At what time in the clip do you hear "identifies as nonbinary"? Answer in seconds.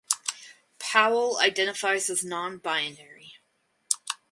1.37-3.33